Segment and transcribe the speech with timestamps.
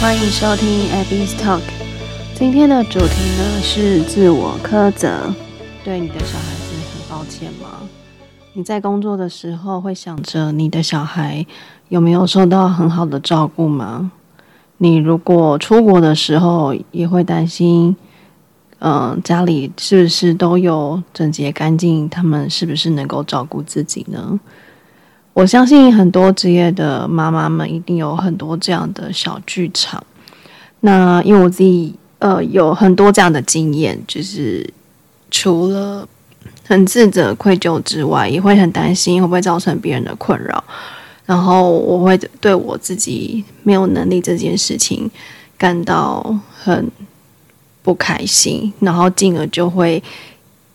[0.00, 1.60] 欢迎收听 Abby's Talk。
[2.36, 5.34] 今天的主题呢是自我苛责。
[5.84, 7.80] 对你的小孩子很抱歉吗？
[8.52, 11.44] 你在工作的时候会想着你的小孩
[11.88, 14.12] 有没有受到很好的照顾吗？
[14.76, 17.96] 你如果出国的时候也会担心，
[18.78, 22.08] 嗯、家里是不是都有整洁干净？
[22.08, 24.38] 他们是不是能够照顾自己呢？
[25.38, 30.04] 我相信很多职业的妈妈们一定有很多这样的小剧场。
[30.80, 34.68] 那因为我自己呃有很多这样的经验，就是
[35.30, 36.08] 除了
[36.66, 40.64] 很自责、愧疚之外，也会很担心会不会造成别人的困扰。
[41.24, 45.08] 然后我会对我自己没有能力这件事情
[45.56, 46.90] 感到很
[47.84, 50.02] 不开心，然后进而就会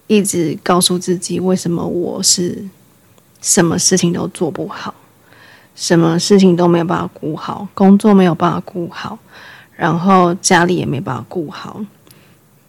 [0.08, 2.64] 一直告诉自己，为什么我是。
[3.44, 4.96] 什么事情都做不好，
[5.76, 9.20] 什么事情都没有办法顾好，工作没有办法顾好，
[9.76, 11.82] 然后家里也没办法顾好。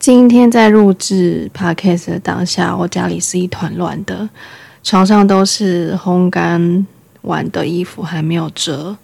[0.01, 4.29] 今天在录制 podcast 的当下，我家里是一团乱的，
[4.83, 6.85] 床上都是烘干
[7.23, 8.97] 完的衣服还没有折，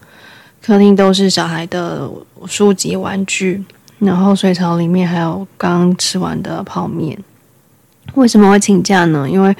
[0.61, 2.11] 客厅都是小孩的
[2.47, 3.65] 书籍玩具，
[4.01, 7.17] 然后水槽里面还有刚吃完的泡面。
[8.15, 9.31] 为什么会请假呢？
[9.31, 9.57] 因为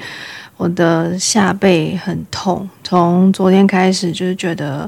[0.61, 4.87] 我的下背很痛，从昨天开始就是觉得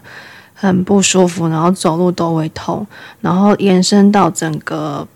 [0.54, 2.86] 很不舒服，然后走路都会痛，
[3.22, 5.08] 然后延伸到整个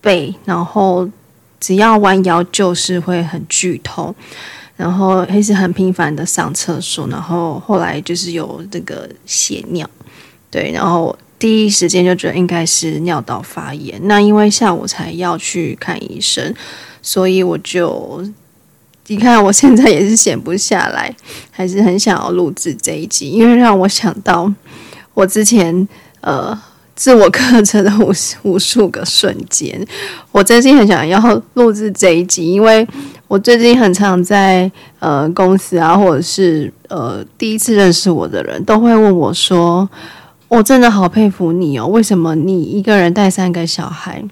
[0.00, 1.08] 背，然后
[1.60, 4.12] 只要弯腰就是会很剧痛，
[4.74, 9.88] 然后一直很频繁的上厕所，然后后来就是有这个血尿，
[10.50, 16.52] 对，然后第一时间就觉得应该是尿道发炎，那因为下午才要去看医生，
[17.00, 18.28] 所以我就。
[19.08, 21.14] 你看，我现在也是闲不下来，
[21.50, 24.52] 还是很想要录制这一集，因为让我想到
[25.14, 25.86] 我之前
[26.22, 26.60] 呃
[26.96, 29.86] 自我 课程的无无数个瞬间。
[30.32, 32.84] 我真心很想要录制这一集，因为
[33.28, 39.88] 我最近很常在呃公司啊，或者是呃第一次认识我的人都会问我说
[40.48, 44.24] ：“我真的好佩服你哦，为什么你一个人带三个小孩，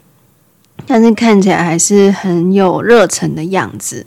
[0.84, 4.04] 但是看起来还是很有热忱的样子？”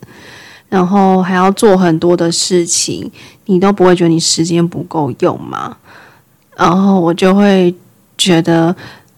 [0.70, 3.10] 然后还要做很多的事情，
[3.46, 5.78] 你都不会觉得你时间不够用吗？
[6.58, 7.74] 然后我就会
[8.18, 8.76] 觉得，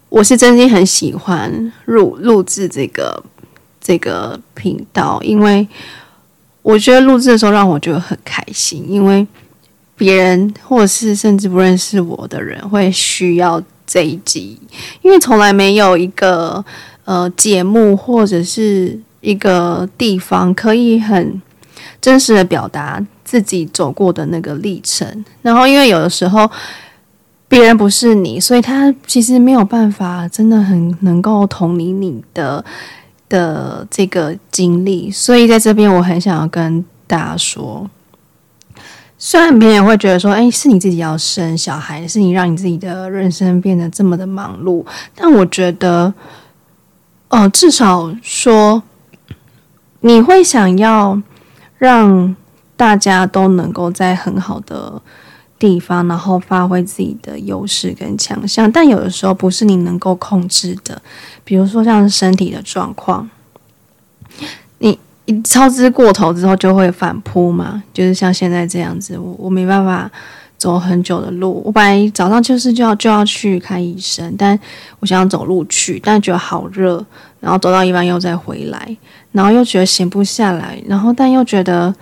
[0.10, 3.24] 我是真心很喜欢录录制这个
[3.82, 5.68] 这个频道，因为
[6.62, 9.26] 我觉得录制的时候让我觉得很开心，因为
[9.98, 14.60] 别人或者是甚至不认识我的人会需要这一集，
[15.02, 16.64] 因为从来没有一个
[17.06, 19.00] 呃节目或者是。
[19.22, 21.42] 一个地方可以很
[22.00, 26.50] 真实的表达自己走过的那个历程，然后因为有的时候
[27.48, 32.64] 别人不是你，所以他其实没有办法真的很能够同理你的
[33.28, 37.90] 的这个经历，所以在这边我很想要跟大家说，
[39.18, 46.14] 虽然别人会觉得说，哎，是你自己要生小孩，是你让你自己的人生变得这么的忙碌，但我觉得，
[47.30, 48.82] 哦、至少说。
[50.02, 51.22] 你会想要
[51.78, 52.36] 让
[52.76, 55.02] 大家都能够在很好的
[55.58, 61.02] 地方，然后发挥自己的优势跟强项，但有的时候不是你能够控制的，
[61.44, 63.30] 比如说像身体的状况，
[64.78, 70.10] 你你超支过头之后就会反扑嘛，就是像现在这样子，我我没办法。
[70.60, 74.60] 走很久的路，我本来早上就是就要就要去看医生，但
[75.00, 77.02] 我想要走路去，但觉得好热，
[77.40, 78.98] 然后走到一半又再回来，
[79.32, 81.94] 然后又觉得闲不下来，然后但又觉得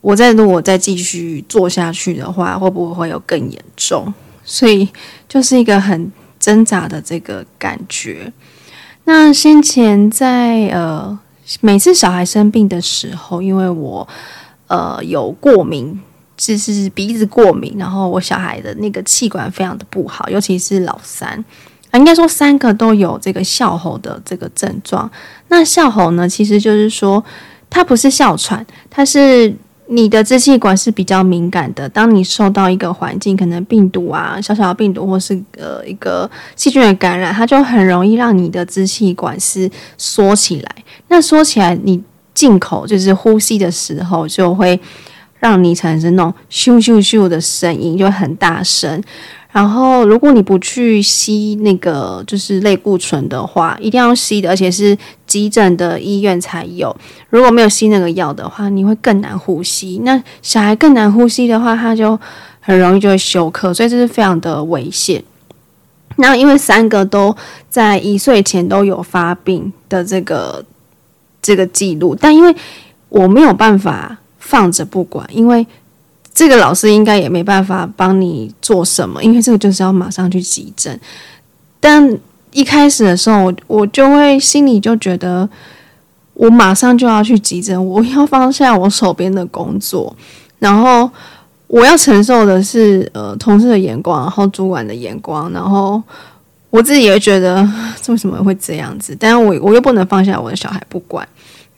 [0.00, 4.12] 我在如果再继续做下去的话，会不会有更严重？
[4.44, 4.88] 所以
[5.28, 8.32] 就是一个很挣扎的这个感觉。
[9.04, 11.18] 那先前在呃
[11.60, 14.06] 每次小孩生病的时候，因为我
[14.68, 16.00] 呃有过敏。
[16.38, 21.42] 就是鼻子过敏，然后我小孩的那个气管非常的不好，尤其是老三，
[21.96, 25.10] 应该说三个都有这个哮吼的这个症状。
[25.48, 27.24] 那哮吼呢，其实就是说
[27.68, 29.54] 它不是哮喘，它是
[29.88, 31.88] 你的支气管是比较敏感的。
[31.88, 40.76] 当你受到一个环境，可能病毒啊、小小的病毒或是呃一个细菌的感染，它就很容易让你的支气管是缩起来。
[41.08, 42.02] 那缩起来，你
[42.34, 44.80] 进口就是呼吸的时候就会。
[45.38, 49.00] 让你产生那种咻咻咻的声音，就很大声。
[49.56, 54.94] 然后，如果你不去吸那个就是类固醇的话，一定要吸的，而且是
[55.26, 56.94] 急诊的医院才有。
[57.30, 60.02] 如果没有吸那个药的话，你会更难呼吸。
[60.04, 62.20] 那小孩更难呼吸的话，他就
[62.60, 65.24] 很容易就会休克，所以这是非常的危险。
[66.16, 67.34] 那因为三个都
[67.70, 70.62] 在一岁前都有发病的这个
[71.40, 72.54] 这个记录，但因为
[73.08, 75.66] 我没有办法放着不管，因为
[76.36, 81.00] 这个老师应该也没办法帮你做什么，因为这个就是要马上去急诊。
[81.80, 82.06] 但
[82.52, 85.48] 一开始的时候，我就会心里就觉得，
[86.34, 90.14] 我马上就要去急诊，我要放下我手边的工作，
[90.58, 91.10] 然后
[91.68, 96.02] 我要承受的是呃同事的眼光，然后主管的眼光，然后
[96.68, 97.66] 我自己也会觉得
[98.02, 99.16] 这 为什么会这样子？
[99.18, 101.26] 但我我又不能放下我的小孩不管。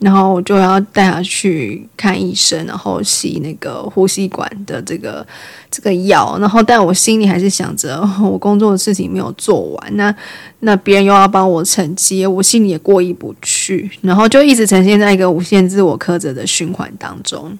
[0.01, 5.27] 然后我就要带他去看医生，然后吸那个呼吸管的这个
[5.71, 10.15] 这个药，然后但我心里还是想着，我工作的事情没有做完，那
[10.61, 17.59] 那别人又要帮我承接，我心里也过意不去，然后就一直呈现在一个无限自我苛责的循环当中，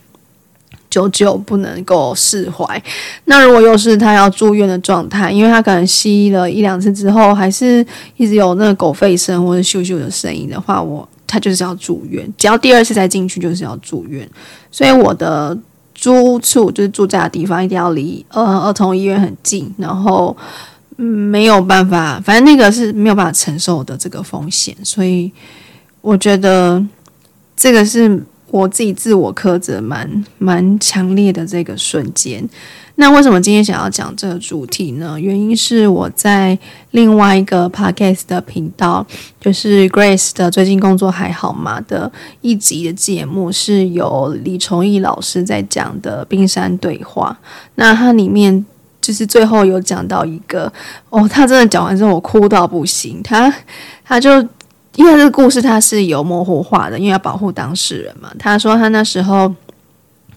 [0.89, 2.81] 久久不能够释怀。
[3.25, 7.85] 那如果又是他要住院的状态，因为他可能吸了一两次之后，还是
[8.17, 11.09] 一直有那个狗吠声或者咻咻的声音的话，我。
[11.29, 14.29] 他就是要住院，只要第二次再进去就是要住院，
[14.73, 15.57] 所以我的
[15.95, 20.37] 租处就是住在的地方一定要离呃儿童医院很近，然后
[20.97, 25.31] 没有办法，反正那个是没有办法承受的这个风险，所以
[26.01, 26.85] 我觉得
[27.57, 32.47] 这个是我自己自我苛责蛮蛮强烈的这个瞬间。
[33.01, 35.17] 那为什么今天想要讲这个主题呢？
[35.21, 36.59] 原因是我在
[36.91, 39.07] 另外一个 podcast 的频道，
[39.41, 42.11] 就是 Grace 的最近工作还好吗的
[42.41, 47.39] 一集的节目，是由李崇义老师在讲的冰山对话。
[47.77, 48.67] 那它里面
[49.01, 50.73] 就是最后有讲到一个
[51.11, 53.23] 哦，他真的讲完之后我哭到不行。
[53.23, 53.55] 他
[54.05, 54.45] 他就
[54.97, 58.31] 因为这个故事它是有模糊化的，因为要保护当事人嘛。
[58.39, 59.55] 他说他那时候。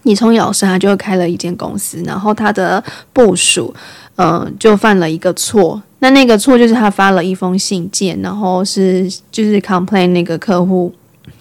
[0.04, 2.82] 李聪老师他就开了一间公司，然后他的
[3.12, 3.72] 部署，
[4.16, 5.80] 嗯、呃，就犯了一个错。
[6.00, 10.92] 那那个错就是他发了一封信件，然后是就是 complain 那个客户，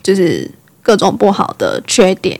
[0.04, 0.48] 就是
[0.84, 2.40] 各种不好的缺点。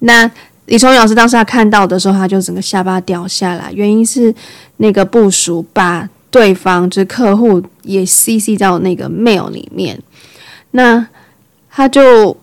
[0.00, 0.28] 那
[0.66, 4.34] 李聪老师当时他看到的时候，他就整个下巴掉下来，原因是
[4.78, 10.02] 那个部署把对方就是客户也 CC 到那个 mail 里面，
[10.72, 11.06] 那
[11.70, 12.36] 他就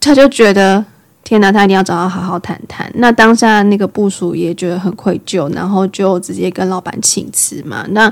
[0.00, 0.84] 他就觉得。
[1.28, 2.88] 天呐，他一定要找他好好谈谈。
[2.94, 7.84] 那当下那个部署也觉得很愧疚，然后就直接跟老板请辞嘛。
[7.90, 8.06] 那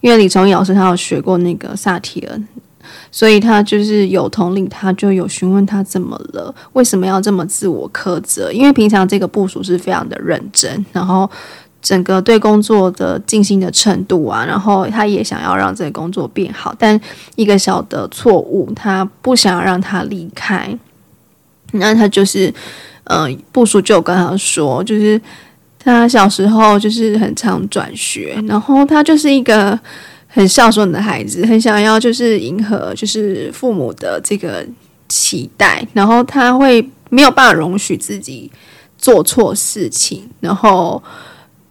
[0.00, 2.40] 因为李崇义老师他有学过那个萨提尔，
[3.10, 8.52] 所以他就是有同理，他就有询问他怎么了，为什么要这么自我苛责？
[8.52, 11.28] 因为平常这个部署是非常的认真，然后
[11.84, 16.98] 整个对工作的尽心的程度啊，然后他也想要让这个工作变好，但
[17.36, 20.76] 一个小的错误，他不想让他离开。
[21.72, 22.52] 那他就是，
[23.04, 25.20] 呃，部署就跟他说，就是
[25.78, 29.78] 他小时候就是很常转学，然后他就是一个
[30.26, 34.64] 很孝顺的孩子，很想要就是迎合就是父母的这个
[35.06, 38.50] 期待，然后他会没有办法容许自己
[38.96, 41.02] 做错事情，然后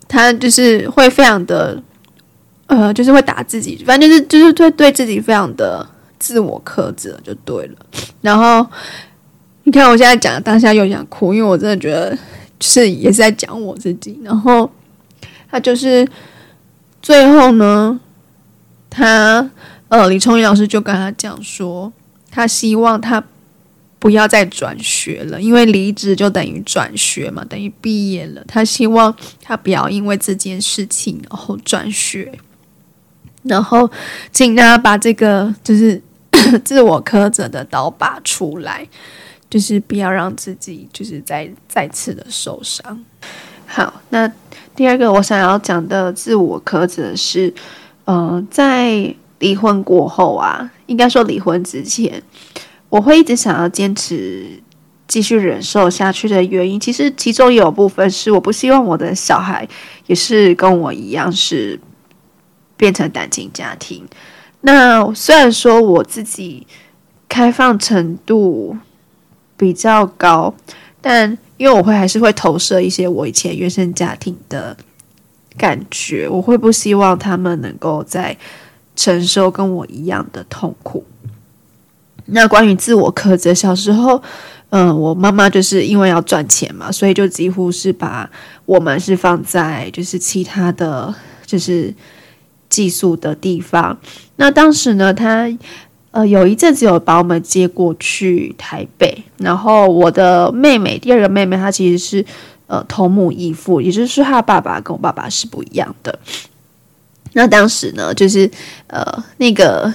[0.08, 1.82] 他就是会非常的，
[2.68, 5.88] 呃，就是会打自己，反正就是就是对对自己非常的
[6.20, 7.76] 自我苛责就对了，
[8.22, 8.66] 然后。
[9.66, 12.18] 你看，我现在讲当下又想哭，因为我真的觉得
[12.60, 14.20] 是也是在讲我自己。
[14.22, 14.70] 然后
[15.50, 16.06] 他就是
[17.02, 17.98] 最后呢，
[18.90, 19.50] 他
[19.88, 21.94] 呃，李崇义老师就跟他讲说，
[22.30, 23.24] 他希望他
[24.04, 28.44] 不要再转学了，因为离职就等于转学嘛，等于毕业了。
[28.46, 32.30] 他希望他不要因为这件事情然后转学，
[33.44, 33.90] 然后
[34.34, 36.02] 请他把这个就是
[36.66, 38.86] 自我苛责的刀拔出来。
[39.50, 43.06] 就是不要让自己就是再再次的受伤。
[43.68, 44.28] 好，那
[44.76, 47.54] 第二个我想要讲的自我苛责是，
[48.06, 52.20] 呃，在离婚过后啊，应该说离婚之前，
[52.94, 54.62] 我会一直想要坚持
[55.08, 59.68] 继续忍受下去的原因，其实其中有部分是我不希望我的小孩
[60.06, 61.80] 也是跟我一样是
[62.78, 64.06] 变成单亲家庭。
[64.62, 66.68] 那虽然说我自己
[67.28, 68.78] 开放程度。
[69.56, 70.54] 比较高，
[71.00, 74.76] 但因为我会还是会投射一些我以前原生家庭的
[75.56, 78.36] 感觉，我会不希望他们能够再
[78.96, 81.06] 承受跟我一样的痛苦。
[82.34, 84.22] 那关于自我苛责，小时候，
[84.70, 88.30] 嗯、我妈妈就是因为要赚钱嘛，所以就几乎是把
[88.66, 91.14] 我们是放在就是其他的
[91.46, 91.94] 就是
[92.70, 93.98] 寄宿的地方。
[94.36, 95.50] 那当时呢，她。
[96.14, 102.24] 呃，有一阵子有把我们接过去台北，然后我的妹妹，第二个妹妹，她其实是
[102.68, 106.20] 呃同母异父，也就是说她爸爸跟我爸爸是不一样的。
[107.32, 108.48] 那当时呢，就是
[108.86, 109.04] 呃，
[109.38, 109.92] 那个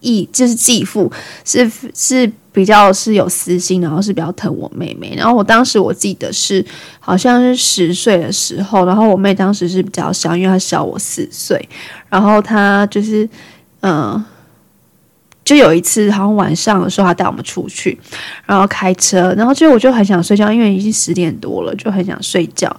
[0.00, 1.10] 义就是继父
[1.44, 5.14] 是是比较是有私心，然后是比较疼我妹妹。
[5.16, 6.64] 然后我当时我记得是
[6.98, 11.68] 好像是十岁的时候，然后我妹当时是比较小，因为她小我四岁。
[12.08, 13.28] 然后她就是
[13.80, 14.24] 嗯。
[15.50, 17.98] 就有一次，好像晚上的时候，他带我们出去，
[18.46, 22.70] 然后开车，然后就我就很想睡觉，因为已经十点多了，就很想睡觉。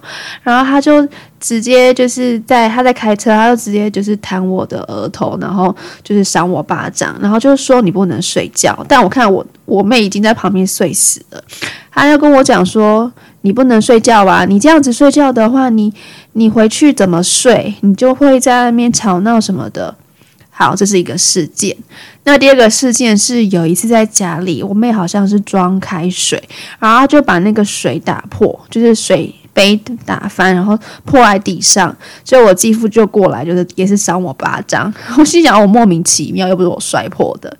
[0.42, 1.06] 然后他就
[1.38, 8.74] 直接就是在他在开车，他就直接就是弹我的额头，然后就是赏我巴掌，然后就说你不能睡觉。
[8.88, 11.44] 但我看我我妹已经在旁边睡死了，
[11.90, 13.12] 他就跟我讲说
[13.42, 15.92] 你不能睡觉啊，你这样子睡觉的话，你
[16.32, 17.74] 你回去怎么睡？
[17.82, 19.94] 你就会在那边吵闹什么的。
[20.54, 21.74] 好，这是一个事件。
[22.24, 26.40] 那第二个事件是有一次在家里，我妹好像是装开水，
[26.78, 31.96] 然后就把那个水打破，就是水杯打翻，然后破在地上。
[32.22, 34.92] 所以我继父就过来，就是也是赏我巴掌。
[35.18, 37.56] 我心想，我莫名其妙，又不是我摔破的。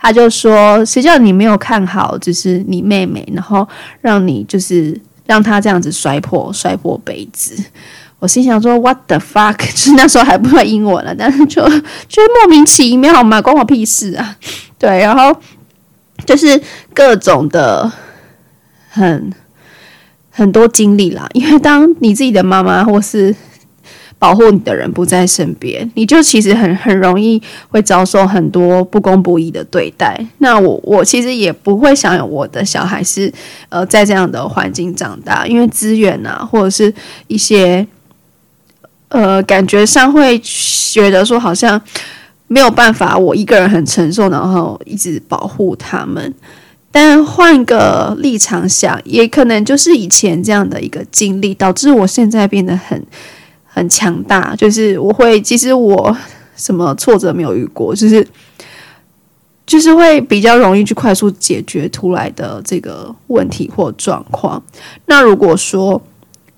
[0.00, 3.68] 他就说：“谁叫你没有看好，就是你妹妹，然后
[4.00, 7.62] 让你就是让她这样子摔破摔破杯子。”
[8.20, 9.56] 我心想说，What the fuck？
[9.72, 11.66] 就是那时候还不会英文了，但是就
[12.06, 14.36] 就莫名其妙嘛，关我屁事啊！
[14.78, 15.34] 对，然后
[16.26, 16.60] 就是
[16.92, 17.90] 各种的
[18.90, 19.32] 很
[20.30, 23.34] 很多经历啦，因为当你自己的妈妈或是
[24.18, 30.22] 保护你的人不在身边，你就其实很很容易会遭受很多不公不义的对待。
[30.38, 33.32] 那我我其实也不会想有我的小孩是
[33.70, 36.92] 呃在这样的环境长大，因为资源啊或者是
[37.26, 37.86] 一些。
[39.10, 41.80] 呃，感觉上会觉得说好像
[42.48, 46.34] 没有办法，我一个人很承受，然后一直保护他们。
[46.92, 53.00] 但换个立场想，也可能就是以前这样的一个经历，导致我现在变得很
[53.64, 54.54] 很强大。
[54.56, 56.16] 就是我会，其实我
[56.56, 58.26] 什么挫折没有遇过，就是
[59.64, 64.60] 就是会比较容易去快速解决出来的这个问题或状况。
[65.06, 66.00] 那如果说，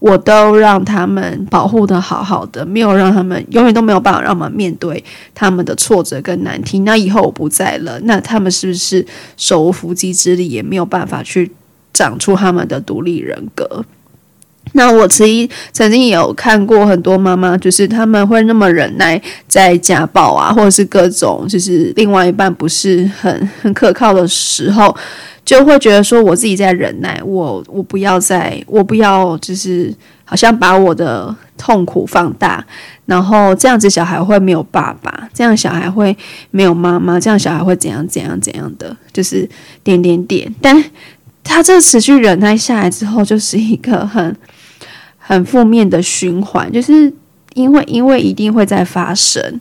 [0.03, 6.81] 我都让他们保护得好好的，没有让他们永远都没有办法让他们面对他们的挫折跟难题。
[6.81, 9.07] 那以后我不在了，那他们是不是
[9.37, 11.53] 手无缚鸡之力，也没有办法去
[11.93, 13.85] 长出他们的独立人格？
[14.73, 24.97] 那我曾经曾经也有看过很多妈妈，就是他们会那么忍耐在家暴啊，或者是各种就是另外一半不是很很可靠的时候。
[25.53, 29.95] 就会觉得说，我自己在忍耐，我我不要再，我不要就是
[30.25, 32.65] 好像把我的痛苦放大，
[33.05, 36.17] 然后这样子小孩会没有爸爸，这样小孩会
[36.51, 39.47] 没有妈妈，这样小孩会怎样怎样怎样的，就是
[39.85, 40.51] 点点点。
[40.63, 40.83] 但
[41.45, 44.35] 他这持续忍耐下来之后，就是一个很
[45.19, 47.13] 很负面的循环，就是
[47.53, 49.61] 因为因为一定会再发生。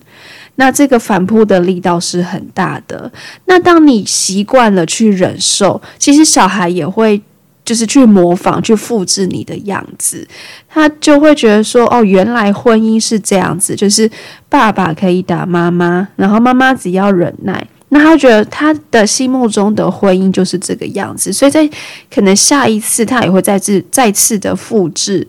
[0.56, 3.12] 那这个反扑的力道是很大的。
[3.46, 7.20] 那当你习惯了去忍受，其实小孩也会
[7.64, 10.28] 就是去模仿、去复制你的样子，
[10.68, 14.10] 他就会觉得说：“哦，原来婚姻是这样子，就是
[14.50, 21.70] 爸爸可以打妈妈，然后妈妈只要忍耐。”那他觉得他的心目中的婚姻就是这个样子，所以在
[22.10, 25.28] 可能下一次他也会再次再次的复制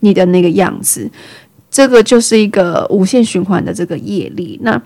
[0.00, 1.08] 你的那个样子。
[1.70, 4.58] 这个就是一个无限循环的这个业力。
[4.62, 4.80] 那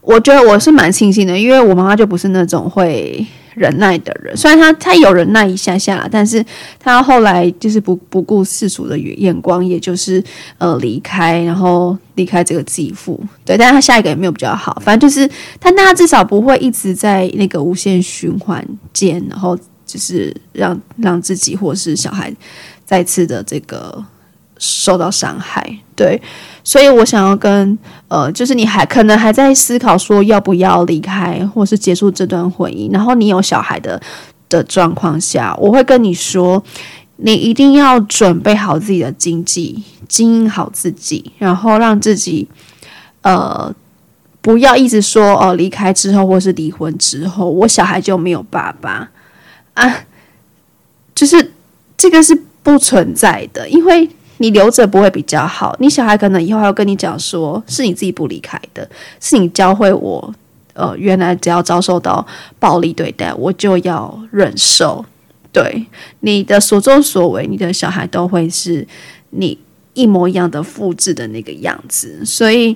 [0.00, 3.24] 我觉得我是蛮庆幸的，因为我妈妈就不是那种会
[3.54, 4.34] 忍耐的人。
[4.34, 6.42] 虽然她她有忍耐一下下，但是
[6.78, 10.24] 她后来就是不不顾世俗的眼光，也就是
[10.56, 13.20] 呃离开，然后离开这个继父。
[13.44, 14.80] 对，但是她下一个也没有比较好。
[14.82, 22.34] 反正就是，但她至少不会一直在那个无限循环间，然后就是让让自己或是小孩
[22.86, 24.02] 再次的这个。
[24.62, 26.20] 受到伤害，对，
[26.62, 27.76] 所以我想要跟
[28.08, 33.98] 呃，就是你还可能还在思考说要不要离开，或是结束这段婚姻，然后你有小孩的
[34.50, 36.62] 的状况下，我会跟你说，
[37.16, 42.46] 你一定要准备好自己的经济，经营好自己，然后让自己
[43.22, 43.74] 呃
[44.42, 49.08] 不要一直说哦，离开之后或是离婚之后，我小孩就没有爸爸
[49.72, 50.04] 啊，
[51.14, 51.54] 就是
[51.96, 54.06] 这个是不存在的，因为。
[54.42, 58.88] 你留着不会比较好，你小孩可能以后还要跟你讲说，是你自己不离开的，
[59.20, 60.34] 是你教会我，
[60.72, 62.26] 呃，原来只要遭受到
[62.58, 65.04] 暴力对待，我就要忍受。
[65.52, 65.84] 对，
[66.20, 68.86] 你的所作所为，你的小孩都会是
[69.28, 69.58] 你
[69.92, 72.74] 一模一样的复制的那个样子，所以，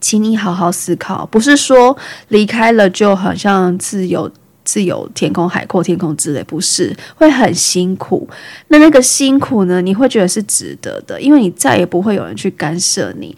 [0.00, 1.94] 请你好好思考，不是说
[2.28, 4.30] 离开了就好像自由。
[4.68, 8.28] 自由天空、海阔天空之类，不是会很辛苦。
[8.68, 9.80] 那那个辛苦呢？
[9.80, 13.34] 你会觉得是值得的，因为你再也不会有人去干涉你。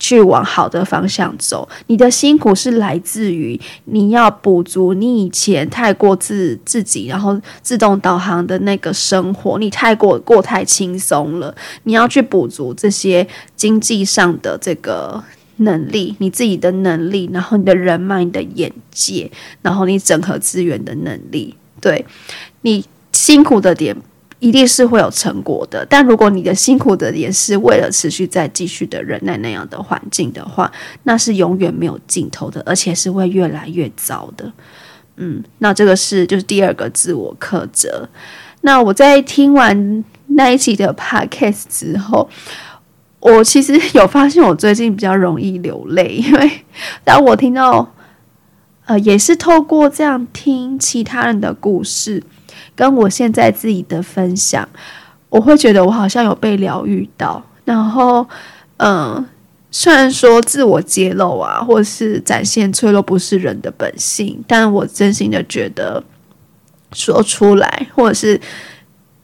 [0.00, 1.68] 去往好的方向走。
[1.88, 11.52] 你的辛苦是来自于你要补足你以前太过自自己，然后自动导航的那个生活，你太过过太轻松了。
[11.82, 15.20] 你要去补足这些经济上的这个
[15.58, 19.30] 能力，你自己的能力，然后你的人脉、你的眼界，
[19.62, 21.54] 然后你整合资源的能力。
[21.80, 22.04] 对，
[22.62, 23.96] 你辛苦的点。
[24.40, 30.70] 一定是会有成果的，但如果你的辛苦的点是为了持续再继续的忍耐那样的环境的话，
[31.02, 34.52] 那是永远没有尽头的，而且是会越来越糟的。
[35.16, 38.08] 嗯，那这个是就是第二个自我苛责。
[38.60, 42.30] 那我在听完那一期的 podcast 之后，
[43.20, 46.50] 我其实有发现我最近比较容易流泪， 因为
[47.04, 47.94] 当我听到，
[48.86, 52.22] 呃，也是透过这样听其他人的故事。
[52.74, 54.68] 跟我现在自己的分享，
[55.30, 57.42] 我会觉得我好像有被疗愈到。
[57.64, 58.24] 然后，
[58.76, 59.26] 嗯，
[59.72, 66.02] 虽然说自我揭露啊，或是展现脆弱不是人的本性，但我真心的觉得
[66.92, 68.40] 说出来，或者是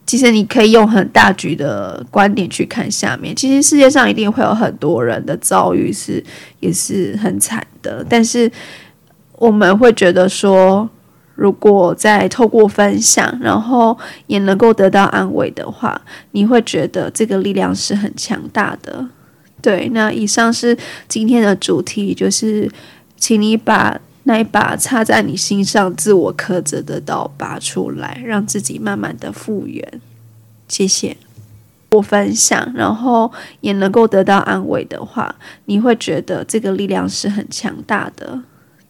[0.06, 3.34] 其实你可以用很大局的观点去看下面。
[3.34, 6.22] 其实世界上一定会有很多人的遭遇是
[6.60, 8.50] 也是很惨的，但是
[9.36, 10.88] 我们会觉得说。
[11.36, 19.04] 如果再透过分享，然后也能够得到安慰的话，你会觉得这个力量是很强大的。
[19.60, 22.70] 对，那以上是今天的主题，就是
[23.16, 30.00] 请你把那一把插在你心上自我苛责的刀拔出来，让自己慢慢的复原。
[30.68, 31.16] 谢谢。
[31.90, 35.32] 我分享，然后也能够得到安慰的话，
[35.66, 38.42] 你会觉得这个力量是很强大的。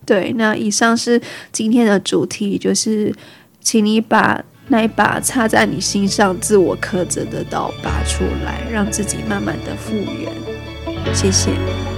[0.06, 1.20] 对，那以上是
[1.52, 3.14] 今天的主题，就是
[3.60, 10.32] 请你把那一把插在你心上自我苛责的刀拔出来，让自己慢慢的复原。
[11.14, 11.93] 谢谢。